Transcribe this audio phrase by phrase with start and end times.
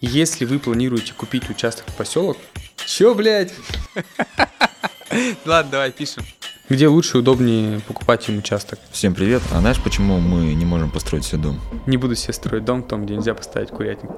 [0.00, 2.38] Если вы планируете купить участок в поселок...
[2.86, 3.52] Чё, блядь?
[5.44, 6.24] Ладно, давай пишем.
[6.70, 8.78] Где лучше и удобнее покупать им участок?
[8.92, 9.42] Всем привет.
[9.52, 11.60] А знаешь, почему мы не можем построить себе дом?
[11.84, 14.10] Не буду себе строить дом там, где нельзя поставить курятник.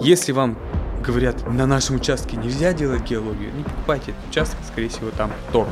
[0.00, 0.56] Если вам
[1.04, 5.68] говорят, на нашем участке нельзя делать геологию, не покупайте этот участок, скорее всего, там торф.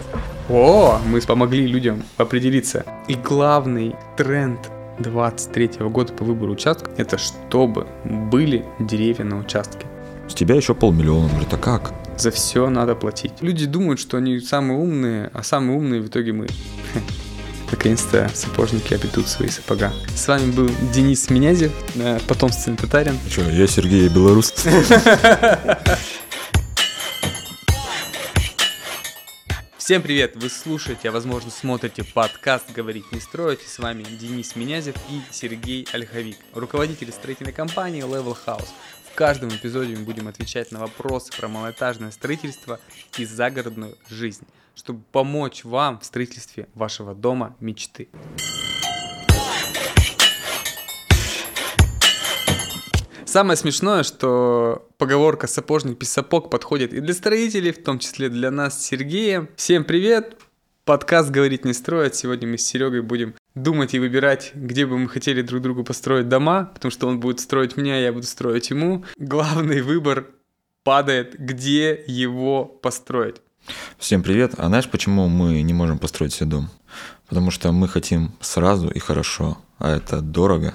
[0.51, 2.85] О, мы помогли людям определиться.
[3.09, 4.61] И главный тренд
[4.99, 9.87] 23 года по выбору участка, это чтобы были деревья на участке.
[10.29, 11.29] С тебя еще полмиллиона.
[11.29, 11.93] Говорит, а как?
[12.17, 13.33] За все надо платить.
[13.41, 16.47] Люди думают, что они самые умные, а самые умные в итоге мы.
[17.71, 19.93] Наконец-то сапожники обретут свои сапога.
[20.15, 23.19] С вами был Денис Минязев, э, потомственный татарин.
[23.29, 24.55] Че, я Сергей Белорус.
[29.85, 30.35] Всем привет!
[30.37, 33.61] Вы слушаете, а возможно смотрите подкаст «Говорить не строить».
[33.61, 38.69] С вами Денис Минязев и Сергей Ольховик, руководители строительной компании Level House.
[39.13, 42.81] В каждом эпизоде мы будем отвечать на вопросы про малоэтажное строительство
[43.19, 48.09] и загородную жизнь, чтобы помочь вам в строительстве вашего дома мечты.
[53.35, 58.53] Самое смешное, что поговорка «сапожник без сапог» подходит и для строителей, в том числе для
[58.53, 59.49] нас с Сергеем.
[59.57, 60.37] Всем привет!
[60.85, 62.15] Подкаст «Говорить не строить».
[62.15, 66.29] Сегодня мы с Серегой будем думать и выбирать, где бы мы хотели друг другу построить
[66.29, 69.05] дома, потому что он будет строить меня, я буду строить ему.
[69.19, 70.29] Главный выбор
[70.85, 73.41] падает, где его построить.
[73.99, 74.55] Всем привет.
[74.59, 76.71] А знаешь, почему мы не можем построить себе дом?
[77.27, 80.75] Потому что мы хотим сразу и хорошо, а это дорого.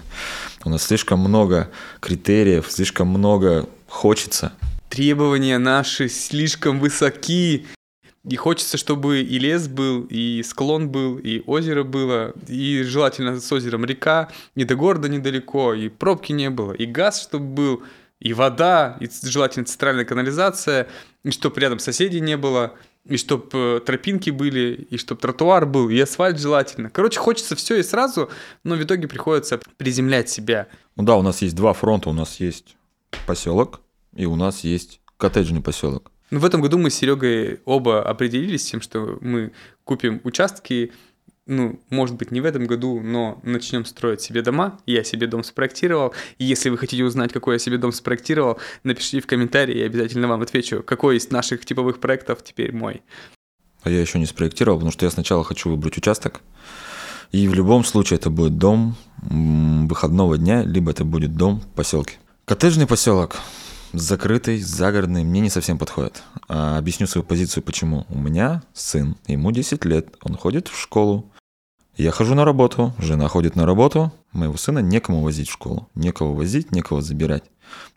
[0.64, 1.70] У нас слишком много
[2.00, 4.54] критериев, слишком много хочется.
[4.90, 7.66] Требования наши слишком высоки.
[8.28, 13.52] И хочется, чтобы и лес был, и склон был, и озеро было, и желательно с
[13.52, 17.84] озером река, и до города недалеко, и пробки не было, и газ, чтобы был,
[18.20, 20.88] и вода, и желательно центральная канализация,
[21.24, 22.74] и чтобы рядом соседей не было,
[23.06, 26.90] и чтобы тропинки были, и чтобы тротуар был, и асфальт желательно.
[26.90, 28.30] Короче, хочется все и сразу,
[28.64, 30.68] но в итоге приходится приземлять себя.
[30.96, 32.10] Ну да, у нас есть два фронта.
[32.10, 32.76] У нас есть
[33.26, 33.82] поселок,
[34.16, 36.12] и у нас есть коттеджный поселок.
[36.32, 39.52] Ну, в этом году мы с Серегой оба определились с тем, что мы
[39.84, 40.92] купим участки,
[41.50, 44.80] ну, может быть, не в этом году, но начнем строить себе дома.
[44.86, 46.14] Я себе дом спроектировал.
[46.38, 50.28] И если вы хотите узнать, какой я себе дом спроектировал, напишите в комментарии, я обязательно
[50.28, 53.02] вам отвечу, какой из наших типовых проектов теперь мой.
[53.82, 56.42] А я еще не спроектировал, потому что я сначала хочу выбрать участок.
[57.32, 62.18] И в любом случае это будет дом выходного дня, либо это будет дом в поселке.
[62.46, 63.36] Коттеджный поселок
[63.94, 66.24] закрытый, загородный, мне не совсем подходит.
[66.48, 68.06] А, объясню свою позицию, почему.
[68.10, 71.32] У меня сын, ему 10 лет, он ходит в школу.
[72.00, 75.90] Я хожу на работу, жена ходит на работу, моего сына некому возить в школу.
[75.96, 77.44] Некого возить, некого забирать.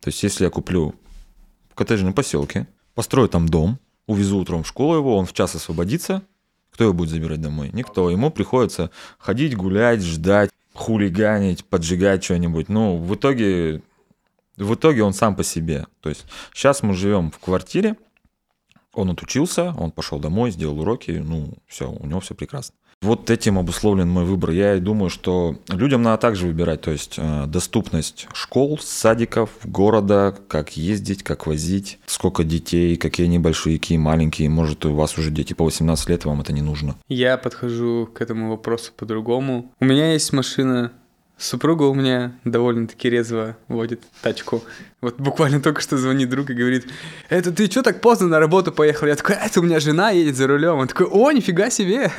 [0.00, 0.96] То есть, если я куплю
[1.70, 6.24] в коттеджном поселке, построю там дом, увезу утром в школу его, он в час освободится,
[6.72, 7.70] кто его будет забирать домой?
[7.72, 8.10] Никто.
[8.10, 12.69] Ему приходится ходить, гулять, ждать, хулиганить, поджигать что-нибудь.
[12.69, 13.82] Ну, в итоге
[14.56, 15.86] в итоге он сам по себе.
[16.00, 17.94] То есть сейчас мы живем в квартире,
[18.94, 22.74] он отучился, он пошел домой, сделал уроки, ну, все, у него все прекрасно.
[23.02, 24.50] Вот этим обусловлен мой выбор.
[24.50, 30.34] Я и думаю, что людям надо также выбирать, то есть э, доступность школ, садиков, города,
[30.48, 34.48] как ездить, как возить, сколько детей, какие они большие, какие маленькие.
[34.48, 36.94] Может, у вас уже дети по 18 лет, вам это не нужно.
[37.08, 39.72] Я подхожу к этому вопросу по-другому.
[39.80, 40.92] У меня есть машина,
[41.42, 44.62] Супруга у меня довольно-таки резво водит тачку.
[45.00, 46.86] Вот буквально только что звонит друг и говорит,
[47.30, 49.08] это ты что так поздно на работу поехал?
[49.08, 50.78] Я такой, это у меня жена едет за рулем.
[50.78, 52.12] Он такой, о, нифига себе.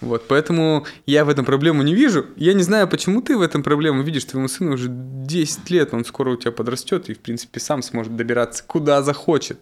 [0.00, 2.26] Вот, поэтому я в этом проблему не вижу.
[2.36, 4.26] Я не знаю, почему ты в этом проблему видишь.
[4.26, 8.14] Твоему сыну уже 10 лет, он скоро у тебя подрастет и, в принципе, сам сможет
[8.14, 9.58] добираться куда захочет.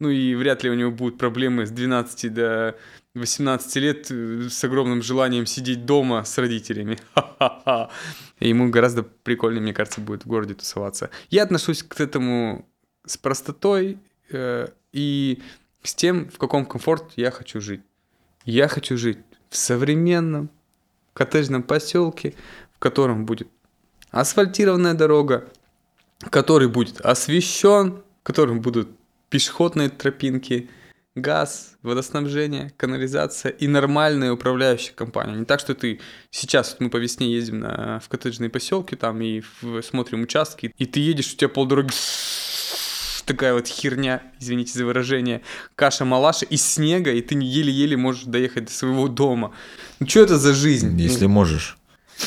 [0.00, 2.74] Ну и вряд ли у него будут проблемы с 12 до
[3.14, 6.98] 18 лет э, с огромным желанием сидеть дома с родителями.
[8.44, 11.08] И ему гораздо прикольнее, мне кажется, будет в городе тусоваться.
[11.30, 12.68] Я отношусь к этому
[13.06, 13.98] с простотой
[14.30, 15.42] э, и
[15.82, 17.80] с тем, в каком комфорте я хочу жить.
[18.44, 19.16] Я хочу жить
[19.48, 20.50] в современном
[21.14, 22.34] коттеджном поселке,
[22.74, 23.48] в котором будет
[24.10, 25.48] асфальтированная дорога,
[26.28, 28.90] который будет освещен, в котором будут
[29.30, 30.68] пешеходные тропинки–
[31.14, 35.36] газ, водоснабжение, канализация и нормальная управляющая компания.
[35.36, 36.00] Не так, что ты
[36.30, 40.74] сейчас, вот мы по весне ездим на, в коттеджные поселки там и в, смотрим участки,
[40.76, 41.92] и ты едешь, у тебя полдороги
[43.26, 45.42] такая вот херня, извините за выражение,
[45.76, 49.52] каша-малаша из снега, и ты еле-еле можешь доехать до своего дома.
[50.00, 51.00] Ну что это за жизнь?
[51.00, 51.78] Если ну, можешь.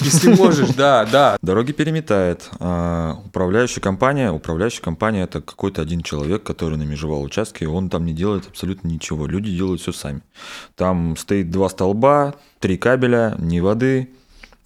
[0.01, 1.38] Если можешь, да, да.
[1.42, 2.50] Дороги переметает.
[2.60, 8.06] А управляющая компания, управляющая компания это какой-то один человек, который на межевал участке, он там
[8.06, 9.28] не делает абсолютно ничего.
[9.28, 10.22] Люди делают все сами.
[10.75, 14.10] Там стоит два столба, три кабеля, ни воды,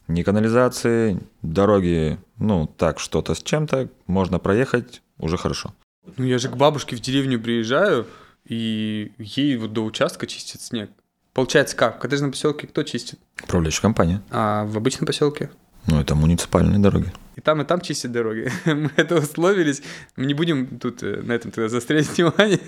[0.07, 5.73] ни канализации, дороги, ну так, что-то с чем-то, можно проехать, уже хорошо.
[6.17, 8.07] Ну я же к бабушке в деревню приезжаю,
[8.45, 10.89] и ей вот до участка чистит снег.
[11.33, 11.97] Получается как?
[11.97, 13.19] В коттеджном поселке кто чистит?
[13.43, 14.21] Управляющая компания.
[14.31, 15.49] А в обычном поселке?
[15.87, 17.11] Ну, это муниципальные дороги.
[17.35, 18.51] И там, и там чистят дороги.
[18.65, 19.81] Мы это условились.
[20.15, 22.59] Мы не будем тут э, на этом тогда заострять внимание.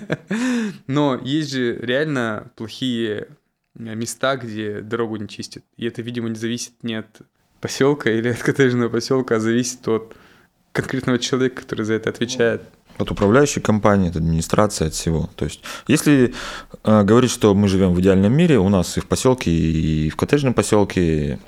[0.86, 3.28] Но есть же реально плохие
[3.76, 5.62] э, места, где дорогу не чистят.
[5.76, 7.20] И это, видимо, не зависит не от
[7.60, 10.16] поселка или от коттеджного поселка, а зависит от
[10.72, 12.62] конкретного человека, который за это отвечает.
[12.98, 15.28] От управляющей компании, от администрации, от всего.
[15.36, 16.32] То есть, если
[16.84, 20.16] э, говорить, что мы живем в идеальном мире, у нас и в поселке, и в
[20.16, 21.38] коттеджном поселке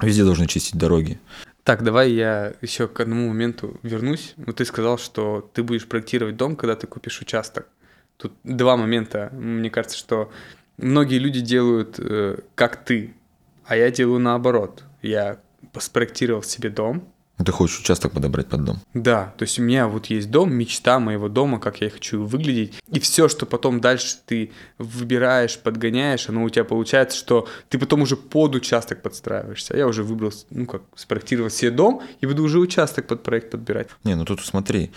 [0.00, 1.18] везде должны чистить дороги.
[1.64, 4.34] Так, давай я еще к одному моменту вернусь.
[4.36, 7.66] Вот ты сказал, что ты будешь проектировать дом, когда ты купишь участок.
[8.16, 9.30] Тут два момента.
[9.32, 10.30] Мне кажется, что
[10.76, 13.14] многие люди делают э, как ты,
[13.66, 14.84] а я делаю наоборот.
[15.02, 15.38] Я
[15.78, 17.06] спроектировал себе дом,
[17.44, 18.80] Ты хочешь участок подобрать под дом.
[18.94, 22.74] Да, то есть у меня вот есть дом, мечта моего дома, как я хочу выглядеть.
[22.90, 28.02] И все, что потом дальше ты выбираешь, подгоняешь, оно у тебя получается, что ты потом
[28.02, 29.76] уже под участок подстраиваешься.
[29.76, 33.88] Я уже выбрал, ну как, спроектировал себе дом и буду уже участок под проект подбирать.
[34.02, 34.90] Не, ну тут смотри,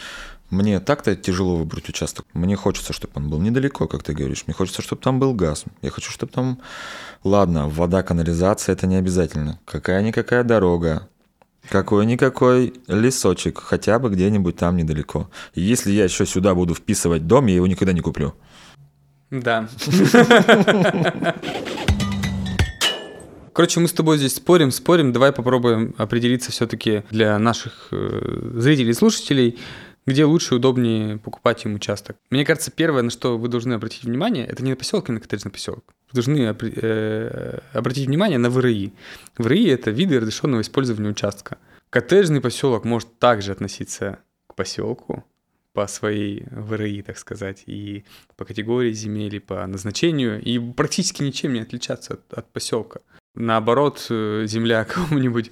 [0.52, 2.26] мне так-то тяжело выбрать участок.
[2.34, 4.44] Мне хочется, чтобы он был недалеко, как ты говоришь.
[4.48, 5.64] Мне хочется, чтобы там был газ.
[5.82, 6.60] Я хочу, чтобы там...
[7.24, 9.60] Ладно, вода, канализация– это не обязательно.
[9.66, 11.08] Какая-никакая дорога.
[11.70, 15.30] Какой-никакой лесочек, хотя бы где-нибудь там недалеко.
[15.54, 18.34] И если я еще сюда буду вписывать дом, я его никогда не куплю.
[19.30, 19.70] Да.
[23.54, 25.12] Короче, мы с тобой здесь спорим, спорим.
[25.12, 29.60] Давай попробуем определиться все-таки для наших э, зрителей и слушателей,
[30.06, 32.18] где лучше и удобнее покупать им участок.
[32.30, 35.20] Мне кажется, первое, на что вы должны обратить внимание, это не на поселок, а на
[35.20, 35.84] коттеджный поселок.
[36.12, 38.94] Вы должны э, обратить внимание на ВРИ.
[39.38, 41.58] ВРИ– это виды разрешенного использования участка.
[41.90, 45.26] Коттеджный поселок может также относиться к поселку
[45.74, 48.04] по своей ВРИ, так сказать, и
[48.36, 53.00] по категории земель, и по назначению, и практически ничем не отличаться от, от поселка.
[53.36, 55.52] Наоборот, э, земля кому-нибудь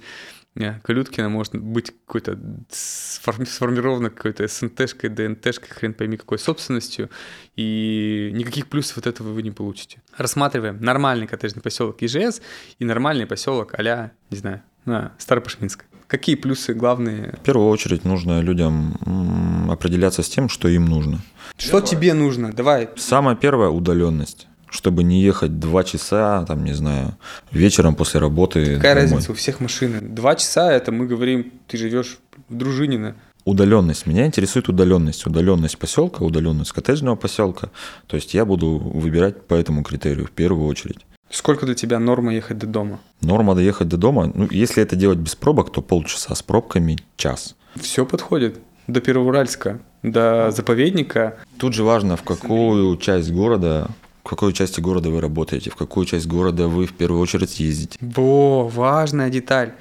[0.54, 2.38] Калюткина может быть какой-то
[2.70, 7.08] сформи- сформирована какой-то СНТшкой, ДНТшкой, хрен пойми какой собственностью,
[7.56, 10.02] и никаких плюсов от этого вы не получите.
[10.16, 12.42] Рассматриваем нормальный коттеджный поселок ИЖС
[12.78, 15.86] и нормальный поселок а не знаю, на Старопашминской.
[16.08, 17.36] Какие плюсы главные?
[17.40, 18.96] В первую очередь нужно людям
[19.70, 21.20] определяться с тем, что им нужно.
[21.56, 22.52] Что тебе нужно?
[22.52, 22.90] Давай.
[22.96, 24.48] Самое первое– удаленность.
[24.70, 27.16] Чтобы не ехать два часа, там, не знаю,
[27.50, 28.76] вечером после работы.
[28.76, 29.10] Какая домой.
[29.10, 30.00] разница у всех машины?
[30.00, 32.18] Два часа это мы говорим, ты живешь
[32.48, 33.16] в Дружинино.
[33.44, 34.06] Удаленность.
[34.06, 35.26] Меня интересует удаленность.
[35.26, 37.70] Удаленность поселка, удаленность коттеджного поселка.
[38.06, 40.98] То есть я буду выбирать по этому критерию в первую очередь.
[41.30, 43.00] Сколько для тебя норма ехать до дома?
[43.20, 47.54] Норма доехать до дома, ну, если это делать без пробок, то полчаса, с пробками час.
[47.76, 48.58] Все подходит.
[48.88, 51.36] До Первоуральска, до заповедника.
[51.58, 56.06] Тут же важно, в какую часть города, в какой части города вы работаете, в какую
[56.06, 57.98] часть города вы в первую очередь ездите.
[58.00, 59.74] Во, важная деталь.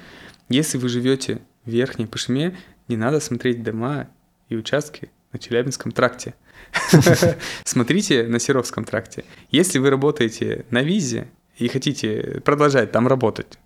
[0.50, 2.58] Если вы живете в Верхней Пышме,
[2.88, 4.08] не надо смотреть дома
[4.50, 6.34] и участки на Челябинском тракте.
[7.64, 9.24] Смотрите на Серовском тракте.
[9.52, 11.28] Если вы работаете на визе
[11.60, 13.60] и хотите продолжать там работать,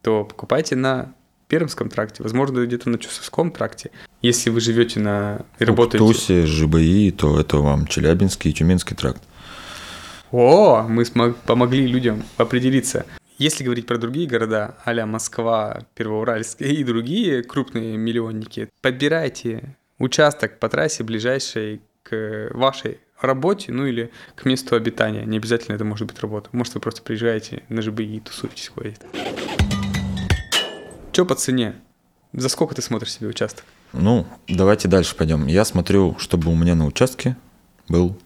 [0.00, 1.12] то покупайте на
[1.48, 3.90] Пермском тракте, возможно, где-то на Чусовском тракте.
[4.22, 5.98] Если вы живете на и В работаете...
[5.98, 9.22] Тусе, ЖБИ, то это вам Челябинский и Тюменский тракт.
[10.32, 13.04] О, мы смог- помогли людям определиться.
[13.38, 20.68] Если говорить про другие города, а Москва, Первоуральск и другие крупные миллионники, подбирайте участок по
[20.68, 25.24] трассе, ближайшей к вашей работе, ну или к месту обитания.
[25.24, 26.48] Не обязательно это может быть работа.
[26.52, 29.00] Может, вы просто приезжаете на ЖБИ и тусуетесь, ходите.
[31.12, 31.74] Че по цене?
[32.32, 33.64] За сколько ты смотришь себе участок?
[33.92, 35.46] Ну, давайте дальше пойдем.
[35.46, 37.36] Я смотрю, чтобы у меня на участке
[37.88, 38.16] был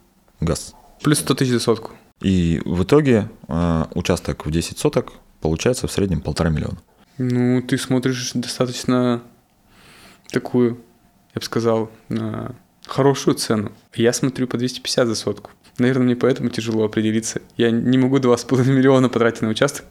[0.41, 0.75] газ.
[1.03, 1.93] Плюс 100 тысяч за сотку.
[2.21, 6.79] И в итоге э, участок в 10 соток получается в среднем полтора миллиона.
[7.19, 9.23] Ну, ты смотришь достаточно
[10.31, 10.81] такую,
[11.35, 12.55] я бы сказал, на
[12.87, 13.73] хорошую цену.
[13.95, 15.51] Я смотрю по 250 за сотку.
[15.79, 17.41] Наверное, мне поэтому тяжело определиться.
[17.57, 19.87] Я не могу 2,5 миллиона потратить на участок.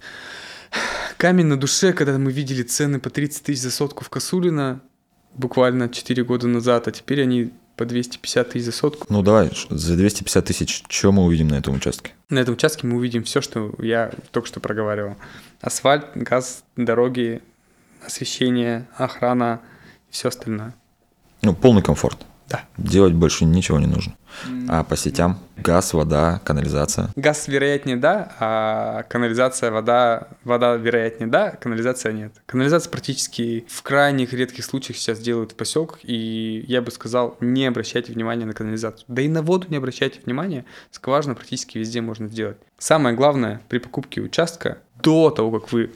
[1.18, 4.82] Камень на душе, когда мы видели цены по 30 тысяч за сотку в Косулино
[5.36, 9.08] буквально 4 года назад, а теперь они по 250 тысяч за сотку.
[9.10, 12.12] Ну давай, за 250 тысяч, что мы увидим на этом участке?
[12.30, 15.16] На этом участке мы увидим все, что я только что проговаривал.
[15.62, 17.42] Асфальт, газ, дороги,
[18.06, 19.62] освещение, охрана
[20.10, 20.76] все остальное.
[21.42, 22.26] Ну, полный комфорт.
[22.50, 22.62] Да.
[22.78, 24.14] Делать больше ничего не нужно.
[24.68, 27.10] А по сетям газ, вода, канализация.
[27.16, 32.34] Газ, вероятнее, да, а канализация, вода, вода, вероятнее, да, канализация нет.
[32.46, 37.66] Канализация практически в крайних редких случаях сейчас делают в поселках, и я бы сказал, не
[37.66, 39.06] обращайте внимания на канализацию.
[39.08, 42.58] Да и на воду не обращайте внимания, скважину практически везде можно сделать.
[42.78, 45.92] Самое главное при покупке участка, до того, как вы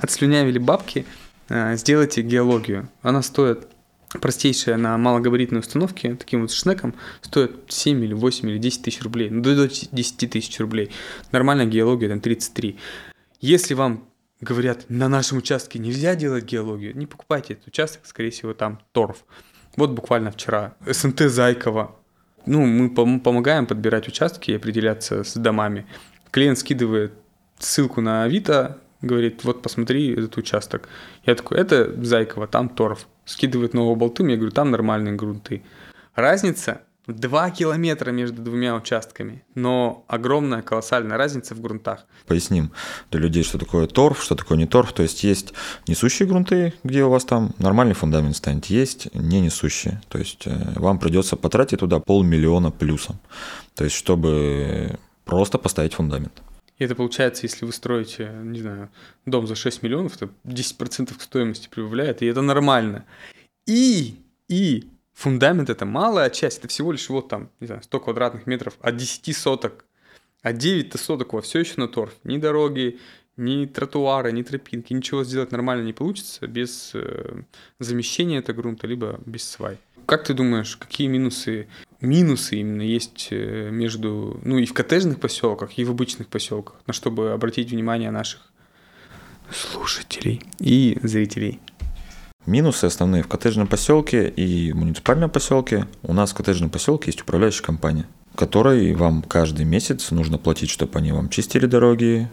[0.00, 1.06] отслюнявили бабки,
[1.48, 2.88] э, сделайте геологию.
[3.02, 3.68] Она стоит
[4.20, 9.30] простейшая на малогабаритной установке, таким вот шнеком, стоит 7 или 8 или 10 тысяч рублей,
[9.30, 10.90] ну, до 10 тысяч рублей.
[11.32, 12.78] Нормальная геология там 33.
[13.40, 14.08] Если вам
[14.40, 19.24] говорят, на нашем участке нельзя делать геологию, не покупайте этот участок, скорее всего, там торф.
[19.76, 21.96] Вот буквально вчера СНТ Зайкова.
[22.46, 25.86] Ну, мы пом- помогаем подбирать участки и определяться с домами.
[26.30, 27.12] Клиент скидывает
[27.58, 30.88] ссылку на Авито, говорит, вот посмотри этот участок.
[31.24, 33.06] Я такой, это Зайкова, там торф.
[33.24, 35.62] Скидывает новые болты, я говорю, там нормальные грунты.
[36.14, 42.04] Разница 2 километра между двумя участками, но огромная, колоссальная разница в грунтах.
[42.26, 42.72] Поясним
[43.10, 44.92] для людей, что такое торф, что такое не торф.
[44.92, 45.54] То есть есть
[45.86, 50.00] несущие грунты, где у вас там нормальный фундамент станет, есть не несущие.
[50.08, 53.18] То есть э, вам придется потратить туда полмиллиона плюсом.
[53.74, 56.42] То есть чтобы просто поставить фундамент.
[56.78, 58.90] И это получается, если вы строите, не знаю,
[59.24, 63.06] дом за 6 миллионов, то 10% к стоимости прибавляет, и это нормально.
[63.66, 64.16] И,
[64.48, 68.76] и фундамент это малая часть, это всего лишь вот там, не знаю, 100 квадратных метров
[68.80, 69.86] от 10 соток.
[70.42, 72.14] А 9 соток у вас все еще на торф.
[72.24, 73.00] Ни дороги,
[73.36, 77.42] ни тротуары, ни тропинки, ничего сделать нормально не получится без э,
[77.78, 79.78] замещения этого грунта, либо без свай.
[80.06, 81.66] Как ты думаешь, какие минусы,
[82.06, 86.92] минусы именно есть э, между, ну и в коттеджных поселках, и в обычных поселках, на
[86.92, 88.40] чтобы обратить внимание наших
[89.52, 91.60] слушателей и зрителей?
[92.46, 95.86] Минусы основные в коттеджном поселке и муниципальном поселке.
[96.02, 100.98] У нас в коттеджном поселке есть управляющая компания, которой вам каждый месяц нужно платить, чтобы
[100.98, 102.28] они вам чистили дороги,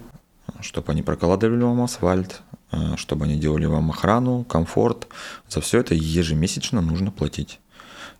[0.62, 5.08] чтобы они прокладывали вам асфальт, э, чтобы они делали вам охрану, комфорт.
[5.50, 7.60] За все это ежемесячно нужно платить.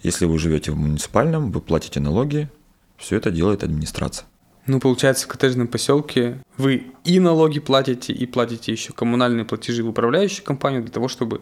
[0.04, 2.50] Если вы живете в муниципальном, вы платите налоги,
[2.98, 4.28] все это делает администрация.
[4.66, 9.90] Ну, получается, в коттеджном поселке вы и налоги платите, и платите еще коммунальные платежи в
[9.90, 11.42] управляющую компанию для того, чтобы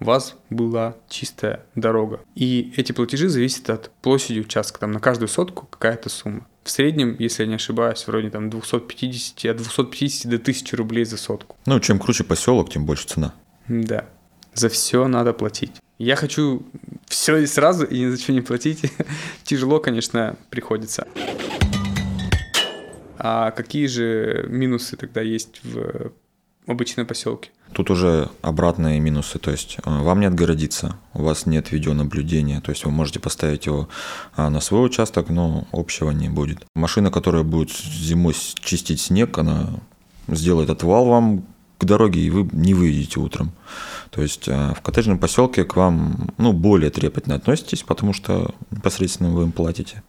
[0.00, 2.20] у вас была чистая дорога.
[2.34, 4.80] И эти платежи зависят от площади участка.
[4.80, 6.46] Там на каждую сотку какая-то сумма.
[6.64, 11.16] В среднем, если я не ошибаюсь, вроде там 250, от 250 до 1000 рублей за
[11.16, 11.56] сотку.
[11.66, 13.34] Ну, чем круче поселок, тем больше цена.
[13.68, 14.06] Да.
[14.54, 15.72] За все надо платить.
[16.02, 16.64] Я хочу
[17.06, 18.92] все и сразу, и ни за что не платить.
[19.44, 21.06] Тяжело, конечно, приходится.
[23.18, 26.10] А какие же минусы тогда есть в
[26.66, 27.50] обычном поселке?
[27.72, 32.72] Тут уже обратные минусы, то есть э, вам не отгородиться, у вас нет видеонаблюдения, то
[32.72, 33.88] есть вы можете поставить его
[34.34, 36.66] а, на свой участок, но общего не будет.
[36.74, 39.70] Машина, которая будет зимой чистить снег, она
[40.26, 41.46] сделает отвал вам
[41.78, 43.52] к дороге, и вы не выйдете утром.
[44.12, 49.30] То есть э, в коттеджном поселке к вам ну, более трепетно относитесь, потому что непосредственно
[49.30, 50.02] вы им платите.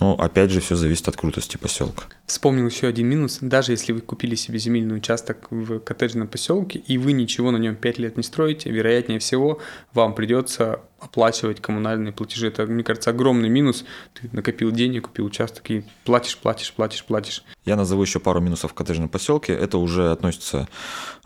[0.00, 2.04] Но опять же, все зависит от крутости поселка.
[2.26, 3.38] Вспомнил еще один минус.
[3.40, 7.76] Даже если вы купили себе земельный участок в коттеджном поселке, и вы ничего на нем
[7.76, 9.60] 5 лет не строите, вероятнее всего,
[9.92, 12.48] вам придется оплачивать коммунальные платежи.
[12.48, 13.84] Это, мне кажется, огромный минус.
[14.14, 17.44] Ты накопил денег, купил участок и платишь, платишь, платишь, платишь.
[17.64, 19.52] Я назову еще пару минусов в коттеджном поселке.
[19.52, 20.66] Это уже относится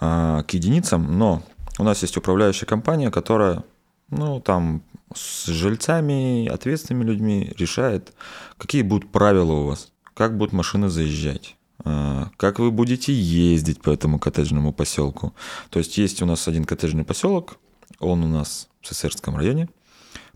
[0.00, 1.44] э, к единицам, но
[1.78, 3.64] у нас есть управляющая компания, которая
[4.11, 4.83] ну, там
[5.14, 8.12] с жильцами, ответственными людьми решает,
[8.59, 13.90] какие будут правила у вас, как будут машины заезжать, а, как вы будете ездить по
[13.90, 15.35] этому коттеджному поселку.
[15.71, 17.59] То есть есть у нас один коттеджный поселок,
[17.99, 19.69] он у нас в Сесерском районе.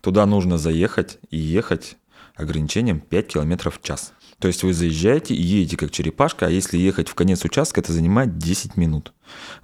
[0.01, 1.97] Туда нужно заехать и ехать
[2.37, 4.13] ограничением 5 км в час.
[4.41, 7.93] То есть вы заезжаете и едете как черепашка, а если ехать в конец участка, это
[7.93, 9.13] занимает 10 минут.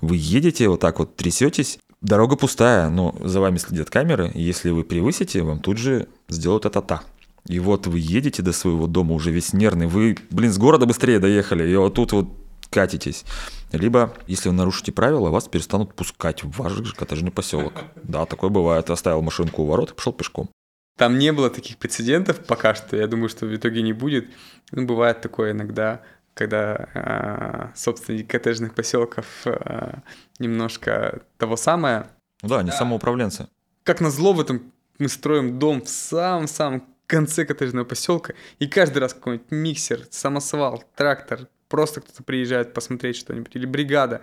[0.00, 4.68] Вы едете вот так вот, трясетесь, Дорога пустая, но за вами следят камеры, и если
[4.68, 7.02] вы превысите, вам тут же сделают это-та.
[7.46, 11.18] И вот вы едете до своего дома уже весь нервный, вы, блин, с города быстрее
[11.18, 12.28] доехали, и вот тут вот
[12.68, 13.24] катитесь.
[13.72, 17.72] Либо, если вы нарушите правила, вас перестанут пускать в ваш коттеджный поселок.
[18.02, 18.90] Да, такое бывает.
[18.90, 20.50] Оставил машинку у ворот и пошел пешком.
[20.96, 22.96] Там не было таких прецедентов пока что.
[22.96, 24.28] Я думаю, что в итоге не будет.
[24.70, 26.02] Ну, бывает такое иногда
[26.34, 29.98] когда э, собственники коттеджных поселков э,
[30.38, 32.08] немножко того самое.
[32.42, 32.76] Ну да, они да.
[32.76, 33.48] самоуправленцы.
[33.84, 39.14] Как назло в этом мы строим дом в самом-самом конце коттеджного поселка, и каждый раз
[39.14, 44.22] какой-нибудь миксер, самосвал, трактор, просто кто-то приезжает посмотреть что-нибудь, или бригада,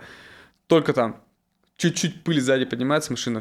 [0.66, 1.20] только там
[1.76, 3.40] чуть-чуть пыль сзади поднимается, машина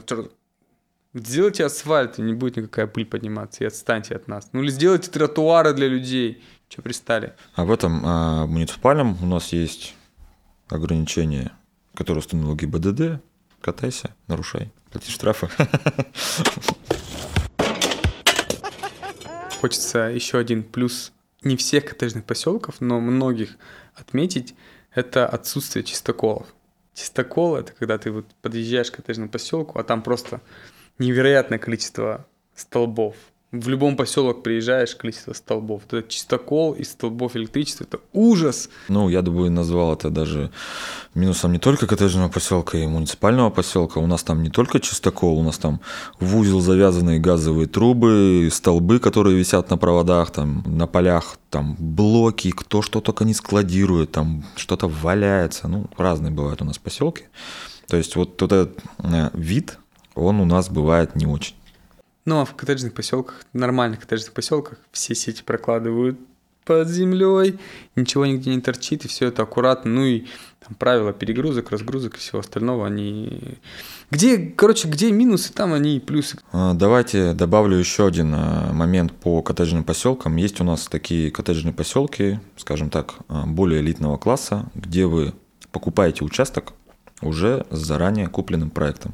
[1.14, 4.48] Сделайте асфальт, и не будет никакая пыль подниматься, и отстаньте от нас.
[4.54, 6.42] Ну или сделайте тротуары для людей.
[6.70, 7.34] Че пристали?
[7.54, 9.94] А в этом а, муниципальном у нас есть
[10.70, 11.52] ограничение,
[11.96, 13.22] которое установил ГИБДД.
[13.60, 15.50] Катайся, нарушай, плати штрафы.
[19.60, 21.12] Хочется еще один плюс
[21.44, 23.58] не всех коттеджных поселков, но многих
[23.96, 24.56] отметить,
[24.96, 26.48] это отсутствие чистоколов.
[26.94, 30.40] Чистокол— это когда ты вот подъезжаешь к коттеджному поселку, а там просто
[31.00, 33.16] невероятное количество столбов.
[33.52, 35.82] В любом поселок приезжаешь, количество столбов.
[35.88, 37.84] Это чистокол из столбов электричества.
[37.84, 38.70] Это ужас.
[38.88, 40.52] Ну, я бы назвал это даже
[41.16, 44.00] минусом не только коттеджного поселка и муниципального поселка.
[44.00, 45.82] У нас там не только чистокол, у нас там
[46.22, 52.52] в узел завязанные газовые трубы, столбы, которые висят на проводах, там на полях, там блоки,
[52.52, 55.68] кто что только не складирует, там что-то валяется.
[55.68, 57.24] Ну, разные бывают у нас поселки.
[57.90, 59.78] То есть вот, вот этот э, вид
[60.16, 61.56] он у нас бывает не очень.
[62.26, 66.20] Ну, а в коттеджных поселках, нормальных коттеджных поселках, все сети прокладывают
[66.66, 67.58] под землей,
[67.96, 69.92] ничего нигде не торчит, и все это аккуратно.
[69.92, 70.26] Ну и
[70.60, 73.58] там правила перегрузок, разгрузок и всего остального, они...
[74.12, 76.38] Где, короче, где минусы, там они и плюсы.
[76.52, 80.36] А, давайте добавлю еще один а, момент по коттеджным поселкам.
[80.36, 85.34] Есть у нас такие коттеджные поселки, скажем так, а, более элитного класса, где вы
[85.72, 86.74] покупаете участок
[87.22, 89.14] уже с заранее купленным проектом.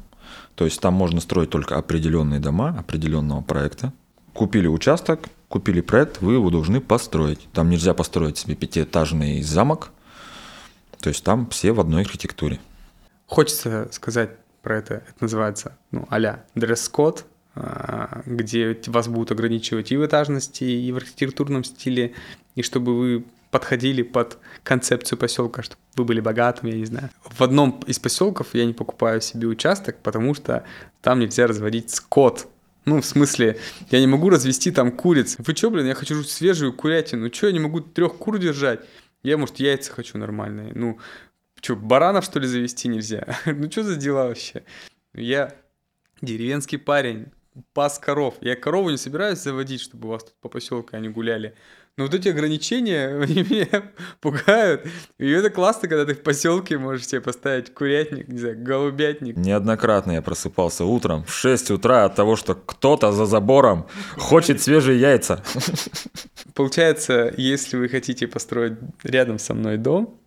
[0.54, 3.92] То есть там можно строить только определенные дома определенного проекта.
[4.32, 7.48] Купили участок, купили проект, вы его должны построить.
[7.52, 9.90] Там нельзя построить себе пятиэтажный замок.
[11.00, 12.60] То есть там все в одной архитектуре.
[13.26, 14.30] Хочется сказать
[14.62, 14.94] про это.
[14.94, 20.96] Это называется ну, а-ля дресс-код, а, где вас будут ограничивать и в этажности, и в
[20.96, 22.14] архитектурном стиле,
[22.54, 27.10] и чтобы вы подходили под концепцию поселка, чтобы вы были богатым, я не знаю.
[27.22, 30.64] В одном из поселков я не покупаю себе участок, потому что
[31.00, 32.48] там нельзя разводить скот.
[32.84, 33.58] Ну, в смысле,
[33.90, 35.36] я не могу развести там куриц.
[35.38, 37.28] Вы чё, блин, я хочу свежую курятину.
[37.28, 38.80] Чё, я не могу трех кур держать?
[39.22, 40.72] Я, может, яйца хочу нормальные.
[40.74, 40.98] Ну,
[41.60, 43.26] что, баранов, что ли, завести нельзя?
[43.46, 44.64] ну, что за дела вообще?
[45.12, 45.54] Я
[46.22, 47.26] деревенский парень,
[47.72, 48.36] пас коров.
[48.40, 51.54] Я корову не собираюсь заводить, чтобы у вас тут по поселку они гуляли.
[51.98, 54.86] Но вот эти ограничения, они меня пугают.
[55.18, 59.36] И это классно, когда ты в поселке можешь себе поставить курятник, не знаю, голубятник.
[59.36, 65.00] Неоднократно я просыпался утром в 6 утра от того, что кто-то за забором хочет свежие
[65.00, 65.42] яйца.
[66.54, 70.20] Получается, если вы хотите построить рядом со мной дом,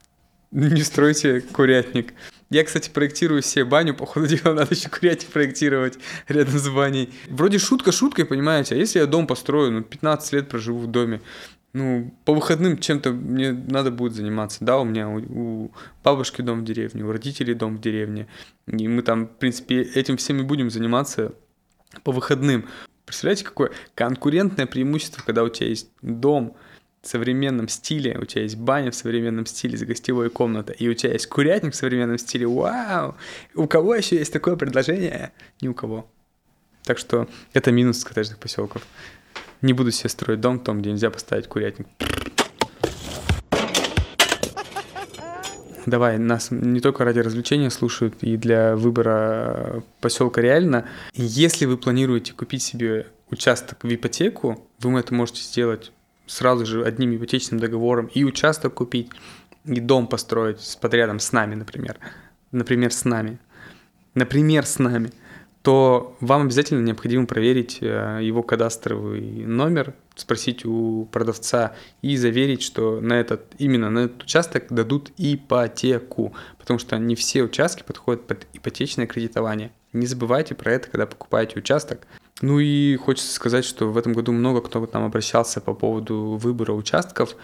[0.50, 2.12] не стройте курятник.
[2.54, 7.12] Я, кстати, проектирую себе баню, по ходу дела надо еще курятник проектировать рядом с баней.
[7.28, 11.20] Вроде шутка шуткой, понимаете, а если я дом построю, ну, 15 лет проживу в доме,
[11.72, 14.58] ну, по выходным чем-то мне надо будет заниматься.
[14.60, 15.72] Да, у меня у, у
[16.04, 18.28] бабушки дом в деревне, у родителей дом в деревне.
[18.68, 21.32] И мы там, в принципе, этим всем и будем заниматься
[22.04, 22.66] по выходным.
[23.04, 26.56] Представляете, какое конкурентное преимущество, когда у тебя есть дом,
[27.06, 31.12] современном стиле, у тебя есть баня в современном стиле с гостевой комнатой, и у тебя
[31.12, 33.16] есть курятник в современном стиле, вау!
[33.54, 35.32] У кого еще есть такое предложение?
[35.60, 36.10] Ни у кого.
[36.84, 38.82] Так что это минус коттеджных поселков.
[39.62, 41.86] Не буду себе строить дом там, где нельзя поставить курятник.
[45.86, 50.86] Давай, нас не только ради развлечения слушают и для выбора поселка реально.
[51.14, 55.92] Если вы планируете купить себе участок в ипотеку, вы это можете сделать
[56.26, 59.10] сразу же одним ипотечным договором и участок купить,
[59.64, 61.98] и дом построить с подрядом с нами, например,
[62.52, 63.38] например, с нами,
[64.14, 65.10] например, с нами,
[65.64, 73.00] то вам обязательно необходимо проверить э, его кадастровый номер, спросить у продавца и заверить, что
[73.00, 78.46] на этот, именно на этот участок дадут ипотеку, потому что не все участки подходят под
[78.52, 79.72] ипотечное кредитование.
[79.94, 82.06] Не забывайте про это, когда покупаете участок.
[82.42, 86.38] Ну и хочется сказать, что в этом году много кто к нам обращался по поводу
[86.40, 87.36] выбора участков.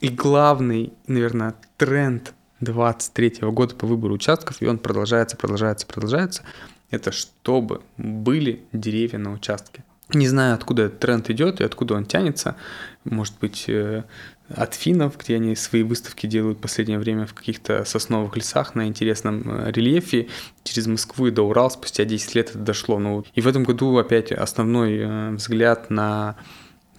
[0.00, 6.42] И главный, наверное, тренд 23 года по выбору участков, и он продолжается, продолжается, продолжается,
[6.90, 9.84] это чтобы были деревья на участке.
[10.10, 12.56] Не знаю, откуда этот тренд идет и откуда он тянется.
[13.04, 14.04] Может быть, э,
[14.48, 18.86] от финнов, где они свои выставки делают в последнее время в каких-то сосновых лесах на
[18.86, 20.28] интересном э, рельефе.
[20.62, 22.98] Через Москву и до Урал спустя 10 лет это дошло.
[22.98, 26.36] Ну, и в этом году опять основной э, взгляд на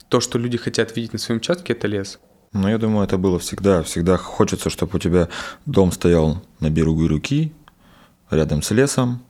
[0.09, 2.19] то, что люди хотят видеть на своем участке, это лес.
[2.53, 3.83] Ну, я думаю, это было всегда.
[3.83, 5.29] Всегда хочется, чтобы у тебя
[5.65, 7.53] дом стоял на берегу реки,
[8.29, 9.21] рядом с лесом.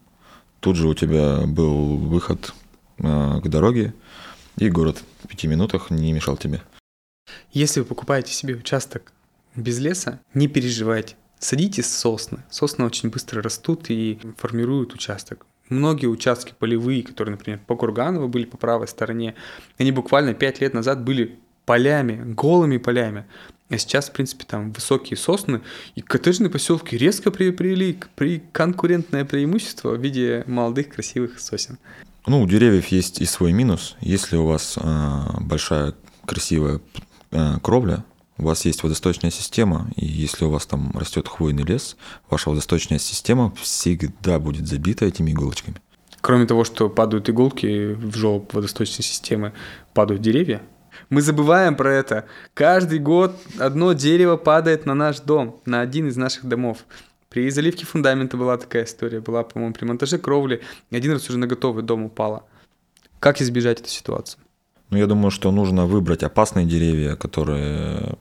[0.60, 2.54] Тут же у тебя был выход
[3.00, 3.94] э, к дороге,
[4.58, 6.62] и город в пяти минутах не мешал тебе.
[7.52, 9.12] Если вы покупаете себе участок
[9.56, 11.16] без леса, не переживайте.
[11.40, 12.44] Садите сосны.
[12.50, 15.46] Сосны очень быстро растут и формируют участок.
[15.70, 19.36] Многие участки полевые, которые, например, по Курганову были по правой стороне,
[19.78, 23.26] они буквально 5 лет назад были полями, голыми полями.
[23.70, 25.62] А сейчас, в принципе, там высокие сосны,
[25.96, 31.78] и коттеджные поселки резко приобрели при конкурентное преимущество в виде молодых красивых сосен.
[32.26, 33.98] Ну, у деревьев есть и свой минус.
[34.00, 35.94] Если у вас э, большая
[36.26, 36.80] красивая
[37.62, 38.04] кровля,
[38.38, 41.98] у вас есть водосточная система, и если у вас там растет хвойный лес,
[42.30, 45.78] ваша водосточная система всегда будет забита этими иголочками.
[46.22, 49.54] Кроме того, что падают иголки в желоб водосточной системы,
[49.94, 50.62] падают деревья.
[51.10, 52.26] Мы забываем про это.
[52.54, 56.80] Каждый год одно дерево падает на наш дом, на один из наших домов.
[57.30, 60.62] При заливке фундамента была такая история, была, по-моему, при монтаже кровли.
[60.92, 62.44] Один раз уже на готовый дом упала.
[63.20, 64.40] Как избежать этой ситуации?
[64.90, 68.18] Ну, я думаю, что нужно выбрать опасные деревья, которые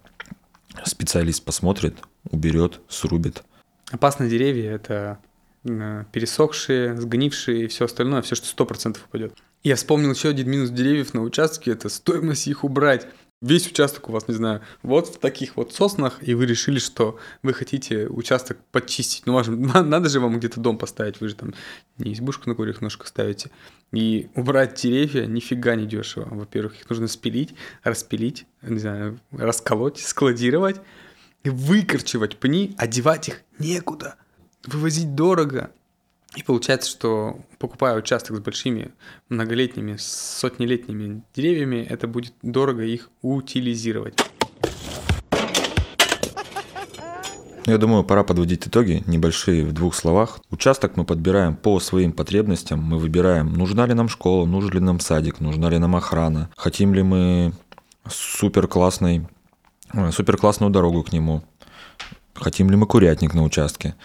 [0.85, 1.96] специалист посмотрит,
[2.31, 3.44] уберет, срубит.
[3.90, 5.18] Опасные деревья– это
[5.64, 9.35] э, пересохшие, сгнившие и все остальное, все, что 100% упадет.
[9.62, 13.07] Я вспомнил еще один минус деревьев на участке– это стоимость их убрать.
[13.42, 17.18] Весь участок у вас, не знаю, вот в таких вот соснах, и вы решили, что
[17.42, 19.27] вы хотите участок подчистить.
[19.27, 21.53] Ну, важно, надо же вам где-то дом поставить, вы же там
[21.99, 23.51] не избушку на курьих ножках ставите.
[23.92, 26.27] И убрать деревья нифига не дешево.
[26.31, 30.81] Во-первых, их нужно спилить, распилить, не знаю, расколоть, складировать,
[31.44, 34.16] выкорчевать пни, одевать их некуда.
[34.64, 35.70] Вывозить дорого.
[36.37, 38.92] И получается, что покупая участок с большими
[39.31, 44.20] многолетними, сотнелетними деревьями, это будет дорого их утилизировать.
[47.64, 50.38] Ну, я думаю, пора подводить итоги, небольшие в двух словах.
[50.51, 52.81] Участок мы подбираем по своим потребностям.
[52.81, 56.94] Мы выбираем, нужна ли нам школа, нужен ли нам садик, нужна ли нам охрана, хотим
[56.94, 57.55] ли мы
[58.09, 59.27] супер классный,
[59.94, 61.42] э, супер классную дорогу к нему,
[62.35, 63.96] хотим ли мы курятник на участке.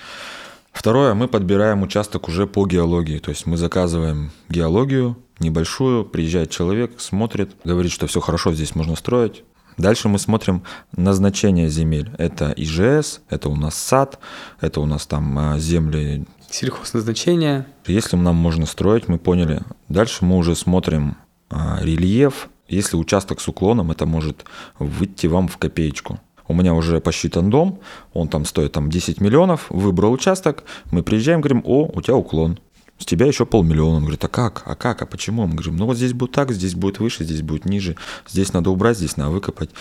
[0.72, 7.00] Второе, мы подбираем участок уже по геологии, то есть мы заказываем геологию небольшую, приезжает человек,
[7.00, 9.44] смотрит, говорит, что все хорошо, здесь можно строить,
[9.78, 10.64] Дальше мы смотрим
[10.96, 12.12] назначение земель.
[12.18, 14.20] Это ИЖС, это у нас сад,
[14.60, 16.26] это у нас там а, земли...
[16.50, 17.66] Сельхозназначение.
[17.88, 19.62] Если нам можно строить, мы поняли.
[19.88, 21.18] Дальше мы уже смотрим
[21.50, 22.50] а, рельеф.
[22.68, 24.46] Если участок с уклоном, это может
[24.78, 26.20] выйти вам в копеечку.
[26.52, 27.80] У меня уже посчитан дом,
[28.14, 32.60] он там стоит там 10 миллионов, выбрал участок, мы приезжаем, говорим, о, у тебя уклон
[33.02, 33.98] с тебя еще полмиллиона.
[33.98, 35.48] Он говорит, а как, а как, а почему?
[35.48, 38.70] Мы говорим, ну вот здесь будет так, здесь будет выше, здесь будет ниже, здесь надо
[38.70, 39.72] убрать, здесь надо выкопать.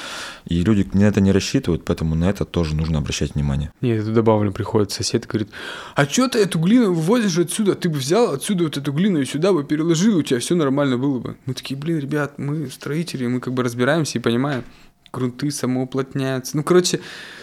[0.47, 3.73] И люди на это не рассчитывают, поэтому на это тоже нужно обращать внимание.
[3.81, 5.51] Нет, это добавлю, приходит сосед и говорит,
[5.95, 7.75] а что ты эту глину вывозишь отсюда?
[7.75, 10.97] Ты бы взял отсюда вот эту глину и сюда бы переложил, у тебя все нормально
[10.97, 11.37] было бы.
[11.47, 14.65] Мы такие, блин, ребят, мы строители, мы как бы разбираемся и понимаем,
[15.13, 16.57] грунты самоуплотняются.
[16.57, 17.01] Ну, короче,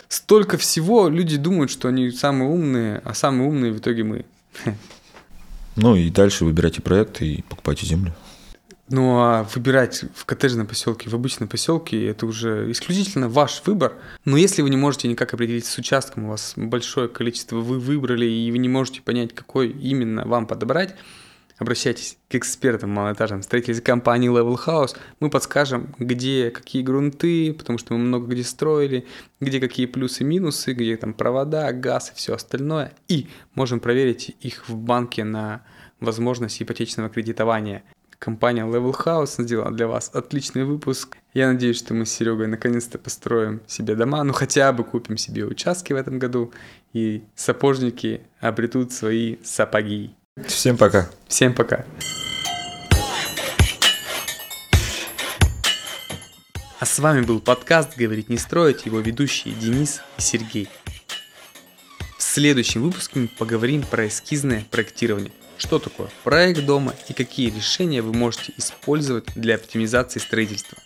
[0.08, 4.26] столько всего, люди думают, что они самые умные, а самые умные в итоге мы.
[5.76, 8.14] Ну и дальше выбирайте проект и покупайте землю.
[8.90, 13.94] Ну а выбирать в коттеджном поселке, в обычном поселке, это уже исключительно ваш выбор.
[14.24, 18.26] Но если вы не можете никак определить с участком, у вас большое количество вы выбрали,
[18.26, 20.96] и вы не можете понять, какой именно вам подобрать,
[21.58, 24.96] обращайтесь к экспертам малоэтажным строительной компании Level House.
[25.20, 29.06] Мы подскажем, где какие грунты, потому что мы много где строили,
[29.40, 32.94] где какие плюсы минусы, где там провода, газ и все остальное.
[33.08, 35.64] И можем проверить их в банке на
[36.00, 37.84] возможность ипотечного кредитования.
[38.20, 41.18] Компания Level House сделала для вас отличный выпуск.
[41.36, 45.46] Я надеюсь, что мы с Серегой наконец-то построим себе дома, ну хотя бы купим себе
[45.46, 46.52] участки в этом году,
[46.94, 50.17] и сапожники обретут свои сапоги.
[50.46, 51.10] Всем пока.
[51.28, 51.84] Всем пока.
[56.80, 60.70] А с вами был подкаст «Говорить не строить», его ведущие Денис и Сергей.
[62.20, 65.32] В следующем выпуске мы поговорим про эскизное проектирование.
[65.58, 70.78] Что такое проект дома и какие решения вы можете использовать для оптимизации строительства.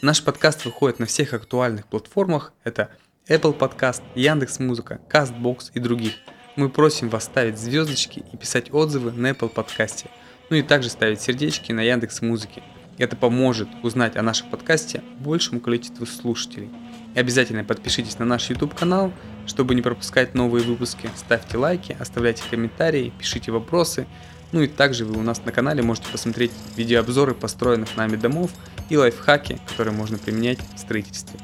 [0.00, 2.54] Наш подкаст выходит на всех актуальных платформах.
[2.64, 2.90] Это
[3.28, 6.14] Apple Podcast, Яндекс.Музыка, Castbox и других–
[6.56, 10.08] мы просим вас ставить звездочки и писать отзывы на Apple подкасте.
[10.48, 12.62] Ну и также ставить сердечки на Яндекс Музыке.
[12.96, 16.70] Это поможет узнать о нашем подкасте большему количеству слушателей.
[17.14, 19.12] И обязательно подпишитесь на наш YouTube канал,
[19.46, 21.10] чтобы не пропускать новые выпуски.
[21.14, 24.06] Ставьте лайки, оставляйте комментарии, пишите вопросы.
[24.52, 28.50] Ну и также вы у нас на канале можете посмотреть видеообзоры построенных нами домов
[28.88, 31.38] и лайфхаки, которые можно применять в строительстве.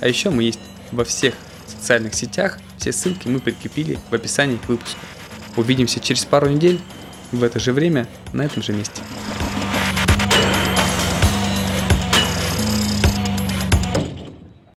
[0.00, 0.60] А еще мы есть
[0.92, 1.34] во всех
[1.66, 2.60] социальных сетях.
[2.78, 5.00] Все ссылки мы прикрепили в описании к выпуску.
[5.56, 6.80] Увидимся через пару недель
[7.32, 9.02] в это же время на этом же месте.